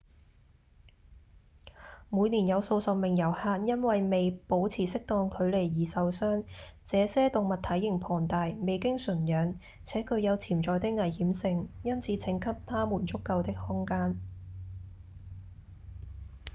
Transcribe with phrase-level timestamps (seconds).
[2.09, 6.43] 每年有數十名遊客因為未保持適當距離而受傷
[6.87, 14.19] 這些動物體型龐大、未經馴養且具有潛在的危險性因此請給牠們足夠的空間